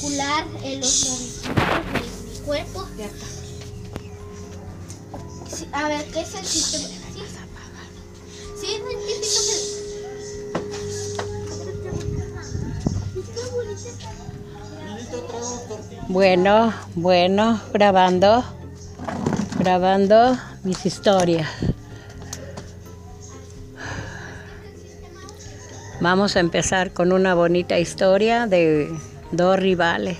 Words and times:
calcular 0.00 0.44
en 0.62 0.80
los 0.80 1.08
movimientos 1.08 1.92
de 1.92 2.30
mi 2.30 2.38
cuerpo. 2.46 2.86
Sí, 5.48 5.68
a 5.72 5.88
ver, 5.88 6.04
¿qué 6.06 6.20
es 6.20 6.34
el 6.34 6.44
sistema? 6.44 6.88
Sí, 8.60 8.66
sí 8.66 8.66
científicos. 8.66 9.76
Bueno, 16.08 16.72
bueno, 16.94 17.60
grabando, 17.72 18.44
grabando 19.58 20.36
mis 20.64 20.86
historias. 20.86 21.48
Vamos 26.00 26.36
a 26.36 26.40
empezar 26.40 26.92
con 26.92 27.12
una 27.12 27.34
bonita 27.34 27.78
historia 27.78 28.46
de 28.46 28.90
dos 29.32 29.58
rivales. 29.58 30.18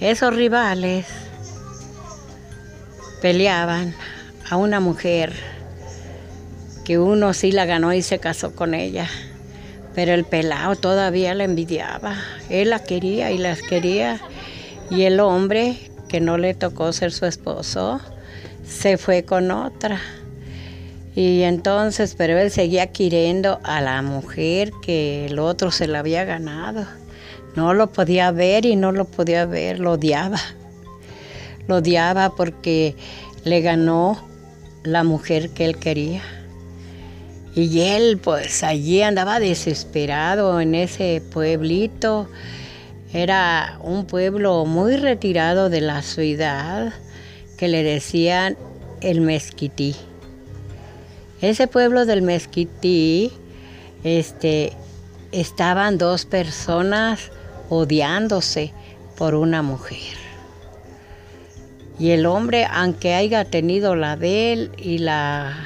Esos 0.00 0.34
rivales 0.34 1.06
peleaban 3.20 3.94
a 4.48 4.56
una 4.56 4.80
mujer 4.80 5.32
que 6.84 6.98
uno 6.98 7.34
sí 7.34 7.52
la 7.52 7.66
ganó 7.66 7.92
y 7.92 8.02
se 8.02 8.18
casó 8.18 8.54
con 8.54 8.74
ella. 8.74 9.08
Pero 9.94 10.14
el 10.14 10.24
pelado 10.24 10.76
todavía 10.76 11.34
la 11.34 11.44
envidiaba. 11.44 12.16
Él 12.48 12.70
la 12.70 12.82
quería 12.82 13.30
y 13.30 13.38
las 13.38 13.60
quería. 13.62 14.20
Y 14.90 15.02
el 15.02 15.20
hombre, 15.20 15.76
que 16.08 16.20
no 16.20 16.38
le 16.38 16.54
tocó 16.54 16.92
ser 16.92 17.12
su 17.12 17.26
esposo, 17.26 18.00
se 18.66 18.96
fue 18.96 19.24
con 19.24 19.50
otra. 19.50 20.00
Y 21.14 21.42
entonces, 21.42 22.14
pero 22.16 22.38
él 22.38 22.50
seguía 22.50 22.92
queriendo 22.92 23.60
a 23.64 23.80
la 23.80 24.00
mujer 24.02 24.70
que 24.82 25.26
el 25.26 25.40
otro 25.40 25.72
se 25.72 25.88
la 25.88 25.98
había 25.98 26.24
ganado. 26.24 26.86
No 27.56 27.74
lo 27.74 27.88
podía 27.88 28.30
ver 28.30 28.66
y 28.66 28.76
no 28.76 28.92
lo 28.92 29.04
podía 29.04 29.46
ver, 29.46 29.80
lo 29.80 29.92
odiaba. 29.92 30.40
Lo 31.66 31.76
odiaba 31.76 32.34
porque 32.34 32.94
le 33.44 33.60
ganó 33.60 34.22
la 34.84 35.04
mujer 35.04 35.50
que 35.50 35.64
él 35.64 35.76
quería. 35.78 36.22
Y 37.54 37.80
él 37.80 38.18
pues 38.18 38.62
allí 38.62 39.02
andaba 39.02 39.40
desesperado 39.40 40.60
en 40.60 40.74
ese 40.74 41.22
pueblito. 41.32 42.28
Era 43.12 43.78
un 43.82 44.06
pueblo 44.06 44.64
muy 44.64 44.96
retirado 44.96 45.70
de 45.70 45.80
la 45.80 46.02
ciudad 46.02 46.92
que 47.56 47.68
le 47.68 47.82
decían 47.82 48.56
el 49.00 49.20
Mezquití. 49.20 49.96
Ese 51.40 51.66
pueblo 51.66 52.04
del 52.04 52.22
Mezquití, 52.22 53.32
este, 54.04 54.72
estaban 55.32 55.98
dos 55.98 56.24
personas 56.26 57.30
odiándose 57.68 58.72
por 59.16 59.34
una 59.34 59.62
mujer. 59.62 60.16
Y 61.98 62.10
el 62.10 62.26
hombre, 62.26 62.66
aunque 62.70 63.14
haya 63.14 63.44
tenido 63.44 63.96
la 63.96 64.16
de 64.16 64.52
él 64.52 64.72
y 64.76 64.98
la 64.98 65.56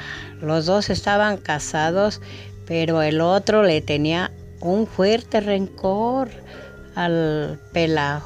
los 0.43 0.65
dos 0.65 0.89
estaban 0.89 1.37
casados, 1.37 2.19
pero 2.65 3.01
el 3.01 3.21
otro 3.21 3.63
le 3.63 3.79
tenía 3.79 4.31
un 4.59 4.87
fuerte 4.87 5.39
rencor 5.39 6.29
al 6.95 7.61
pelado. 7.71 8.23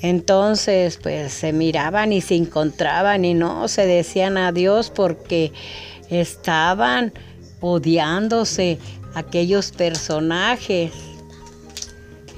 Entonces, 0.00 0.98
pues 1.02 1.32
se 1.34 1.52
miraban 1.52 2.14
y 2.14 2.22
se 2.22 2.36
encontraban 2.36 3.26
y 3.26 3.34
no 3.34 3.68
se 3.68 3.84
decían 3.84 4.38
adiós 4.38 4.90
porque 4.90 5.52
estaban 6.08 7.12
odiándose 7.60 8.78
aquellos 9.14 9.72
personajes. 9.72 10.92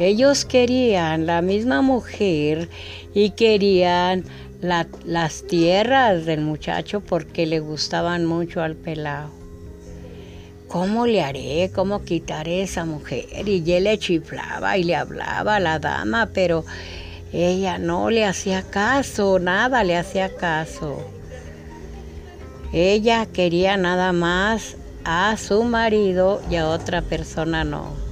Ellos 0.03 0.45
querían 0.45 1.27
la 1.27 1.43
misma 1.43 1.81
mujer 1.81 2.69
y 3.15 3.31
querían 3.31 4.25
las 4.61 5.47
tierras 5.47 6.27
del 6.27 6.41
muchacho 6.41 7.01
porque 7.01 7.47
le 7.47 7.61
gustaban 7.61 8.27
mucho 8.27 8.63
al 8.63 8.75
pelado. 8.75 9.31
¿Cómo 10.67 11.07
le 11.07 11.23
haré? 11.23 11.71
¿Cómo 11.73 12.03
quitaré 12.05 12.63
esa 12.63 12.85
mujer? 12.85 13.49
Y 13.49 13.71
él 13.71 13.85
le 13.85 13.97
chiflaba 13.97 14.77
y 14.77 14.83
le 14.83 14.97
hablaba 14.97 15.57
a 15.57 15.61
la 15.61 15.79
dama, 15.79 16.31
pero 16.35 16.65
ella 17.33 17.79
no 17.79 18.11
le 18.11 18.25
hacía 18.25 18.63
caso, 18.63 19.39
nada 19.39 19.85
le 19.85 19.97
hacía 19.97 20.35
caso. 20.35 20.99
Ella 22.73 23.27
quería 23.27 23.77
nada 23.77 24.13
más 24.13 24.77
a 25.05 25.37
su 25.37 25.63
marido 25.63 26.43
y 26.51 26.57
a 26.57 26.69
otra 26.69 27.03
persona 27.03 27.63
no. 27.63 28.12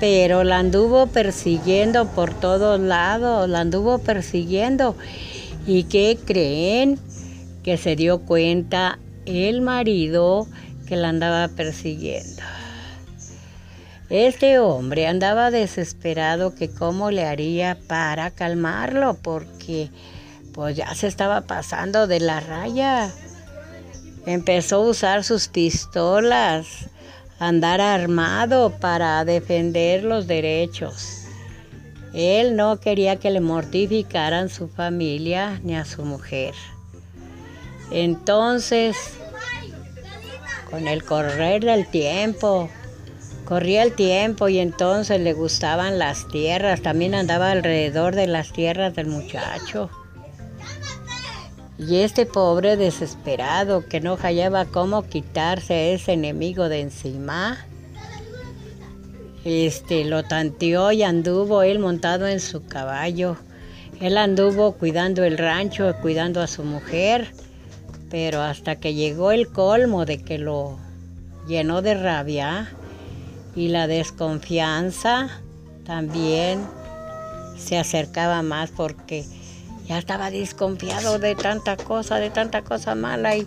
Pero 0.00 0.44
la 0.44 0.58
anduvo 0.58 1.06
persiguiendo 1.08 2.06
por 2.08 2.32
todos 2.32 2.78
lados, 2.78 3.48
la 3.48 3.60
anduvo 3.60 3.98
persiguiendo 3.98 4.94
¿Y 5.68 5.84
qué 5.84 6.18
creen? 6.24 6.98
Que 7.62 7.76
se 7.76 7.94
dio 7.94 8.20
cuenta 8.20 8.98
el 9.26 9.60
marido 9.60 10.46
que 10.86 10.96
la 10.96 11.10
andaba 11.10 11.46
persiguiendo. 11.48 12.42
Este 14.08 14.58
hombre 14.60 15.06
andaba 15.06 15.50
desesperado 15.50 16.54
que 16.54 16.70
cómo 16.70 17.10
le 17.10 17.26
haría 17.26 17.76
para 17.86 18.30
calmarlo 18.30 19.18
porque 19.20 19.90
pues 20.54 20.74
ya 20.74 20.94
se 20.94 21.06
estaba 21.06 21.42
pasando 21.42 22.06
de 22.06 22.20
la 22.20 22.40
raya. 22.40 23.12
Empezó 24.24 24.76
a 24.76 24.88
usar 24.88 25.22
sus 25.22 25.48
pistolas, 25.48 26.88
andar 27.38 27.80
armado 27.80 28.70
para 28.80 29.24
defender 29.24 30.04
los 30.04 30.26
derechos. 30.26 31.24
Él 32.14 32.56
no 32.56 32.80
quería 32.80 33.16
que 33.16 33.30
le 33.30 33.40
mortificaran 33.40 34.48
su 34.48 34.68
familia 34.68 35.60
ni 35.62 35.76
a 35.76 35.84
su 35.84 36.04
mujer. 36.04 36.54
Entonces, 37.90 38.96
con 40.70 40.88
el 40.88 41.04
correr 41.04 41.64
del 41.64 41.86
tiempo, 41.86 42.68
corría 43.44 43.82
el 43.82 43.94
tiempo 43.94 44.48
y 44.48 44.58
entonces 44.58 45.20
le 45.20 45.32
gustaban 45.32 45.98
las 45.98 46.28
tierras, 46.28 46.82
también 46.82 47.14
andaba 47.14 47.50
alrededor 47.50 48.14
de 48.14 48.26
las 48.26 48.52
tierras 48.52 48.94
del 48.94 49.06
muchacho. 49.06 49.90
Y 51.78 51.98
este 51.98 52.26
pobre 52.26 52.76
desesperado 52.76 53.86
que 53.86 54.00
no 54.00 54.16
hallaba 54.16 54.64
cómo 54.64 55.04
quitarse 55.04 55.74
a 55.74 55.88
ese 55.90 56.12
enemigo 56.14 56.68
de 56.68 56.80
encima, 56.80 57.64
este, 59.44 60.04
lo 60.04 60.24
tanteó 60.24 60.90
y 60.90 61.04
anduvo 61.04 61.62
él 61.62 61.78
montado 61.78 62.26
en 62.26 62.40
su 62.40 62.66
caballo. 62.66 63.36
Él 64.00 64.18
anduvo 64.18 64.72
cuidando 64.72 65.22
el 65.22 65.38
rancho, 65.38 65.94
cuidando 66.02 66.40
a 66.40 66.48
su 66.48 66.64
mujer, 66.64 67.32
pero 68.10 68.42
hasta 68.42 68.76
que 68.76 68.94
llegó 68.94 69.30
el 69.30 69.48
colmo 69.48 70.04
de 70.04 70.22
que 70.22 70.38
lo 70.38 70.78
llenó 71.46 71.80
de 71.80 71.94
rabia 71.94 72.72
y 73.54 73.68
la 73.68 73.86
desconfianza 73.86 75.28
también 75.84 76.60
se 77.56 77.78
acercaba 77.78 78.42
más 78.42 78.70
porque 78.70 79.24
ya 79.88 79.98
estaba 79.98 80.30
desconfiado 80.30 81.18
de 81.18 81.34
tanta 81.34 81.76
cosa, 81.76 82.16
de 82.16 82.28
tanta 82.28 82.62
cosa 82.62 82.94
mala 82.94 83.36
y 83.36 83.46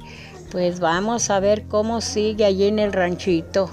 pues 0.51 0.79
vamos 0.79 1.29
a 1.29 1.39
ver 1.39 1.63
cómo 1.67 2.01
sigue 2.01 2.45
allí 2.45 2.65
en 2.65 2.79
el 2.79 2.91
ranchito. 2.91 3.69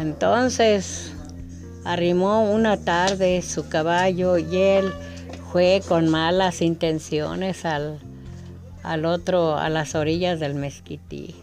Entonces 0.00 1.12
arrimó 1.84 2.50
una 2.50 2.78
tarde 2.78 3.42
su 3.42 3.68
caballo 3.68 4.38
y 4.38 4.56
él 4.56 4.92
fue 5.52 5.82
con 5.86 6.08
malas 6.08 6.62
intenciones 6.62 7.64
al, 7.64 8.00
al 8.82 9.04
otro, 9.04 9.56
a 9.56 9.68
las 9.68 9.94
orillas 9.94 10.40
del 10.40 10.54
mezquití. 10.54 11.36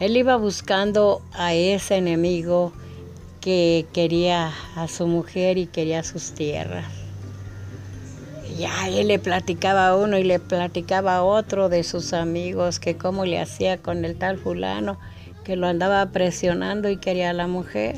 Él 0.00 0.16
iba 0.16 0.36
buscando 0.36 1.22
a 1.32 1.54
ese 1.54 1.96
enemigo 1.96 2.72
que 3.46 3.86
quería 3.92 4.50
a 4.74 4.88
su 4.88 5.06
mujer 5.06 5.56
y 5.56 5.66
quería 5.68 6.02
sus 6.02 6.32
tierras. 6.32 6.84
Ya 8.58 8.88
él 8.88 9.06
le 9.06 9.20
platicaba 9.20 9.86
a 9.86 9.94
uno 9.94 10.18
y 10.18 10.24
le 10.24 10.40
platicaba 10.40 11.18
a 11.18 11.22
otro 11.22 11.68
de 11.68 11.84
sus 11.84 12.12
amigos 12.12 12.80
que 12.80 12.96
cómo 12.96 13.24
le 13.24 13.38
hacía 13.38 13.76
con 13.78 14.04
el 14.04 14.18
tal 14.18 14.36
fulano 14.36 14.98
que 15.44 15.54
lo 15.54 15.68
andaba 15.68 16.04
presionando 16.10 16.88
y 16.88 16.96
quería 16.96 17.30
a 17.30 17.34
la 17.34 17.46
mujer. 17.46 17.94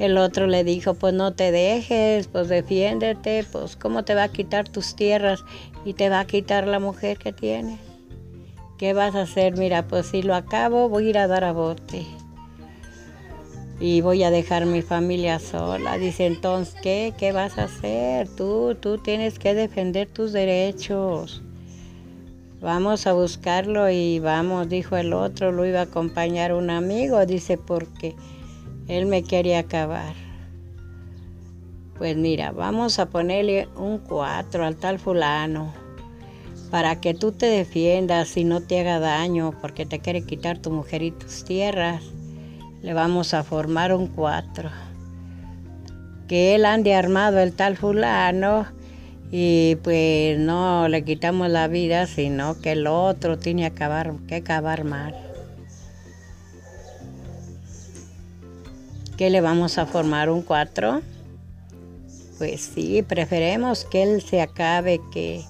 El 0.00 0.18
otro 0.18 0.48
le 0.48 0.64
dijo, 0.64 0.94
pues 0.94 1.14
no 1.14 1.32
te 1.34 1.52
dejes, 1.52 2.26
pues 2.26 2.48
defiéndete, 2.48 3.46
pues 3.52 3.76
cómo 3.76 4.02
te 4.02 4.16
va 4.16 4.24
a 4.24 4.32
quitar 4.32 4.68
tus 4.68 4.96
tierras 4.96 5.44
y 5.84 5.94
te 5.94 6.08
va 6.08 6.18
a 6.18 6.26
quitar 6.26 6.66
la 6.66 6.80
mujer 6.80 7.16
que 7.16 7.32
tienes. 7.32 7.78
¿Qué 8.76 8.92
vas 8.92 9.14
a 9.14 9.22
hacer? 9.22 9.56
Mira, 9.56 9.86
pues 9.86 10.06
si 10.06 10.22
lo 10.22 10.34
acabo 10.34 10.88
voy 10.88 11.06
a 11.06 11.10
ir 11.10 11.18
a 11.18 11.28
dar 11.28 11.44
a 11.44 11.52
bote 11.52 12.04
y 13.78 14.00
voy 14.00 14.22
a 14.22 14.30
dejar 14.30 14.66
mi 14.66 14.82
familia 14.82 15.38
sola. 15.38 15.98
Dice, 15.98 16.26
entonces, 16.26 16.74
¿qué? 16.82 17.12
¿Qué 17.18 17.32
vas 17.32 17.58
a 17.58 17.64
hacer? 17.64 18.28
Tú, 18.28 18.74
tú 18.80 18.98
tienes 18.98 19.38
que 19.38 19.54
defender 19.54 20.08
tus 20.08 20.32
derechos. 20.32 21.42
Vamos 22.60 23.06
a 23.06 23.12
buscarlo 23.12 23.90
y 23.90 24.18
vamos, 24.18 24.68
dijo 24.68 24.96
el 24.96 25.12
otro, 25.12 25.52
lo 25.52 25.66
iba 25.66 25.80
a 25.80 25.84
acompañar 25.84 26.54
un 26.54 26.70
amigo, 26.70 27.24
dice, 27.26 27.58
porque 27.58 28.16
él 28.88 29.06
me 29.06 29.22
quería 29.22 29.60
acabar. 29.60 30.14
Pues 31.98 32.16
mira, 32.16 32.52
vamos 32.52 32.98
a 32.98 33.06
ponerle 33.06 33.68
un 33.76 33.98
4 33.98 34.64
al 34.64 34.76
tal 34.76 34.98
fulano 34.98 35.72
para 36.70 37.00
que 37.00 37.14
tú 37.14 37.32
te 37.32 37.46
defiendas 37.46 38.36
y 38.36 38.44
no 38.44 38.60
te 38.60 38.80
haga 38.80 38.98
daño 38.98 39.54
porque 39.60 39.86
te 39.86 39.98
quiere 40.00 40.22
quitar 40.22 40.58
tu 40.58 40.70
mujer 40.70 41.02
y 41.02 41.10
tus 41.10 41.44
tierras. 41.44 42.02
Le 42.86 42.94
vamos 42.94 43.34
a 43.34 43.42
formar 43.42 43.92
un 43.92 44.06
4. 44.06 44.70
Que 46.28 46.54
él 46.54 46.64
ande 46.64 46.94
armado 46.94 47.40
el 47.40 47.52
tal 47.52 47.76
fulano 47.76 48.64
y 49.32 49.74
pues 49.82 50.38
no 50.38 50.86
le 50.86 51.02
quitamos 51.02 51.50
la 51.50 51.66
vida, 51.66 52.06
sino 52.06 52.60
que 52.60 52.70
el 52.70 52.86
otro 52.86 53.40
tiene 53.40 53.62
que 53.62 53.66
acabar, 53.66 54.12
que 54.28 54.36
acabar 54.36 54.84
mal. 54.84 55.16
¿Qué 59.16 59.30
le 59.30 59.40
vamos 59.40 59.78
a 59.78 59.86
formar 59.86 60.30
un 60.30 60.42
4? 60.42 61.02
Pues 62.38 62.60
sí, 62.72 63.02
preferemos 63.02 63.84
que 63.84 64.04
él 64.04 64.22
se 64.22 64.40
acabe 64.40 65.00
que, 65.12 65.42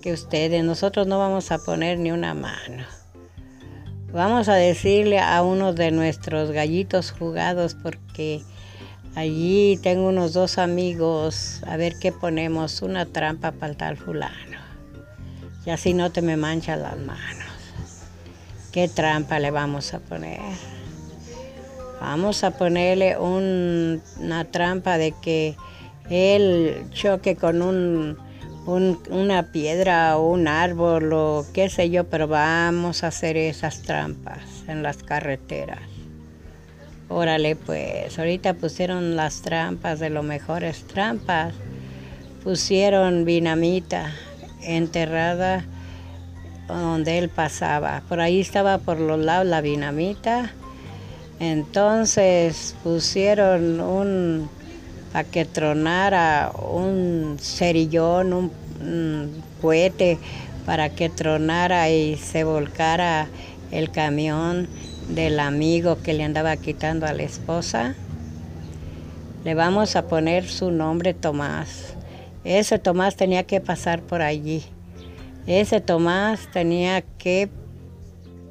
que 0.00 0.14
ustedes. 0.14 0.64
Nosotros 0.64 1.06
no 1.06 1.18
vamos 1.18 1.52
a 1.52 1.58
poner 1.58 1.98
ni 1.98 2.12
una 2.12 2.32
mano. 2.32 3.03
Vamos 4.14 4.48
a 4.48 4.54
decirle 4.54 5.18
a 5.18 5.42
uno 5.42 5.72
de 5.72 5.90
nuestros 5.90 6.52
gallitos 6.52 7.10
jugados 7.10 7.74
porque 7.74 8.42
allí 9.16 9.76
tengo 9.82 10.08
unos 10.08 10.32
dos 10.32 10.58
amigos 10.58 11.60
a 11.66 11.76
ver 11.76 11.98
qué 11.98 12.12
ponemos, 12.12 12.80
una 12.82 13.06
trampa 13.06 13.50
para 13.50 13.74
tal 13.74 13.96
fulano. 13.96 14.58
Y 15.66 15.70
así 15.70 15.94
no 15.94 16.12
te 16.12 16.22
me 16.22 16.36
manchan 16.36 16.82
las 16.82 16.96
manos. 16.96 17.48
¿Qué 18.70 18.86
trampa 18.86 19.40
le 19.40 19.50
vamos 19.50 19.94
a 19.94 19.98
poner? 19.98 20.38
Vamos 22.00 22.44
a 22.44 22.52
ponerle 22.52 23.18
una 23.18 24.44
trampa 24.44 24.96
de 24.96 25.10
que 25.10 25.56
él 26.08 26.86
choque 26.92 27.34
con 27.34 27.62
un, 27.62 28.16
una 28.66 29.52
piedra 29.52 30.16
o 30.16 30.30
un 30.30 30.48
árbol 30.48 31.12
o 31.12 31.46
qué 31.52 31.68
sé 31.68 31.90
yo, 31.90 32.04
pero 32.04 32.28
vamos 32.28 33.04
a 33.04 33.08
hacer 33.08 33.36
esas 33.36 33.82
trampas 33.82 34.64
en 34.68 34.82
las 34.82 34.98
carreteras. 34.98 35.80
Órale, 37.08 37.56
pues, 37.56 38.18
ahorita 38.18 38.54
pusieron 38.54 39.16
las 39.16 39.42
trampas 39.42 40.00
de 40.00 40.10
los 40.10 40.24
mejores 40.24 40.84
trampas. 40.84 41.54
Pusieron 42.42 43.24
dinamita 43.24 44.12
enterrada 44.62 45.64
donde 46.66 47.18
él 47.18 47.28
pasaba. 47.28 48.02
Por 48.08 48.20
ahí 48.20 48.40
estaba 48.40 48.78
por 48.78 48.98
los 48.98 49.18
lados 49.18 49.46
la 49.46 49.62
dinamita 49.62 50.52
entonces 51.40 52.76
pusieron 52.82 53.80
un, 53.80 54.48
para 55.14 55.30
que 55.30 55.44
tronara 55.44 56.50
un 56.72 57.36
cerillón, 57.40 58.32
un, 58.32 59.42
cohete, 59.62 60.18
para 60.66 60.88
que 60.88 61.08
tronara 61.08 61.88
y 61.88 62.16
se 62.16 62.42
volcara 62.42 63.28
el 63.70 63.92
camión 63.92 64.66
del 65.08 65.38
amigo 65.38 66.02
que 66.02 66.14
le 66.14 66.24
andaba 66.24 66.56
quitando 66.56 67.06
a 67.06 67.12
la 67.12 67.22
esposa. 67.22 67.94
Le 69.44 69.54
vamos 69.54 69.94
a 69.94 70.08
poner 70.08 70.48
su 70.48 70.72
nombre 70.72 71.14
Tomás. 71.14 71.94
Ese 72.42 72.80
Tomás 72.80 73.14
tenía 73.14 73.44
que 73.44 73.60
pasar 73.60 74.02
por 74.02 74.20
allí. 74.20 74.64
Ese 75.46 75.80
Tomás 75.80 76.50
tenía 76.52 77.02
que 77.02 77.48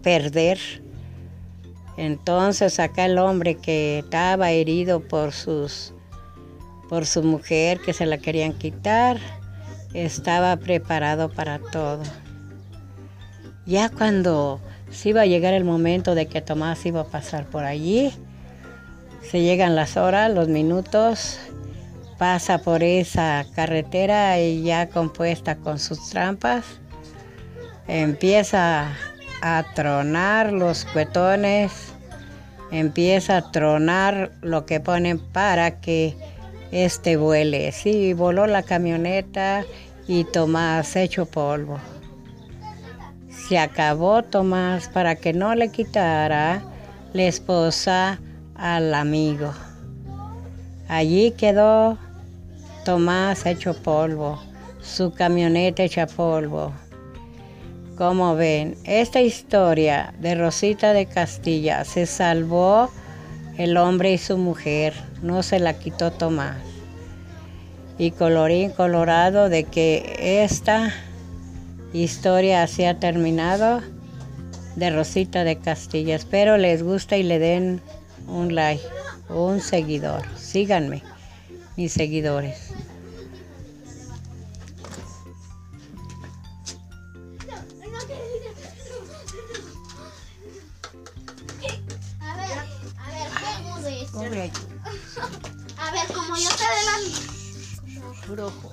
perder 0.02 0.60
entonces 1.98 2.80
acá 2.80 3.04
el 3.04 3.18
hombre 3.18 3.56
que 3.56 4.00
estaba 4.00 4.52
herido 4.52 5.02
por 5.02 5.34
sus 5.34 5.94
por 6.90 7.06
su 7.06 7.24
mujer 7.24 7.80
que 7.80 7.94
se 7.94 8.06
la 8.06 8.18
querían 8.18 8.54
quitar, 8.54 9.18
estaba 9.94 10.56
preparado 10.58 11.30
para 11.30 11.60
todo. 11.60 12.04
Ya 13.66 13.90
cuando 13.90 14.60
se 14.92 15.10
iba 15.10 15.22
a 15.22 15.26
llegar 15.26 15.54
el 15.54 15.64
momento 15.64 16.16
de 16.16 16.28
que 16.28 16.42
Tomás 16.42 16.86
iba 16.86 17.02
a 17.02 17.06
pasar 17.06 17.46
por 17.46 17.64
allí, 17.64 18.12
se 19.30 19.42
llegan 19.42 19.76
las 19.76 19.98
horas, 19.98 20.32
los 20.32 20.50
minutos, 20.50 21.40
pasa 22.18 22.60
por 22.60 22.84
esa 22.84 23.46
carretera 23.56 24.40
y 24.40 24.64
ya 24.64 24.90
compuesta 24.90 25.56
con 25.56 25.80
sus 25.80 26.10
trampas, 26.10 26.64
empieza 27.88 28.94
a 29.42 29.64
tronar 29.76 30.54
los 30.54 30.86
cuetones, 30.86 31.72
empieza 32.72 33.38
a 33.38 33.52
tronar 33.52 34.32
lo 34.42 34.66
que 34.66 34.80
ponen 34.80 35.20
para 35.20 35.80
que 35.82 36.16
este 36.74 37.18
vuele. 37.18 37.72
Sí, 37.72 38.14
voló 38.14 38.48
la 38.48 38.64
camioneta 38.64 39.64
y 40.08 40.24
Tomás 40.24 40.96
hecho 40.96 41.28
polvo. 41.28 41.78
Se 43.30 43.60
acabó 43.60 44.24
Tomás 44.24 44.88
para 44.88 45.16
que 45.16 45.34
no 45.34 45.54
le 45.54 45.70
quitara 45.70 46.64
la 47.14 47.24
esposa 47.24 48.20
al 48.56 48.94
amigo. 48.96 49.54
Allí 50.88 51.32
quedó 51.32 51.98
Tomás 52.86 53.46
hecho 53.46 53.76
polvo, 53.76 54.42
su 54.82 55.14
camioneta 55.14 55.84
hecha 55.84 56.08
polvo. 56.08 56.74
Como 57.98 58.36
ven, 58.36 58.76
esta 58.86 59.22
historia 59.22 60.14
de 60.20 60.34
Rosita 60.34 60.94
de 60.94 61.06
Castilla 61.06 61.86
se 61.86 62.08
salvó 62.08 62.90
el 63.58 63.78
hombre 63.78 64.14
y 64.14 64.18
su 64.18 64.38
mujer, 64.38 64.94
no 65.22 65.44
se 65.44 65.60
la 65.60 65.78
quitó 65.78 66.12
Tomás. 66.12 66.58
Y 67.98 68.12
colorín 68.12 68.72
colorado 68.72 69.50
de 69.50 69.66
que 69.66 70.44
esta 70.44 70.94
historia 71.94 72.66
se 72.68 72.88
ha 72.88 73.00
terminado 73.00 73.82
de 74.76 74.90
Rosita 74.90 75.44
de 75.44 75.58
Castilla. 75.58 76.16
Espero 76.16 76.58
les 76.58 76.82
guste 76.82 77.20
y 77.20 77.24
le 77.24 77.38
den 77.40 77.82
un 78.28 78.56
like 78.56 78.84
un 79.30 79.62
seguidor. 79.62 80.22
Síganme, 80.38 81.02
mis 81.78 81.94
seguidores. 81.94 82.74
A 94.16 95.92
ver, 95.92 96.08
como 96.14 96.38
yo 96.38 96.50
te 96.56 96.64
adelanto. 96.64 97.20
brujo. 98.28 98.73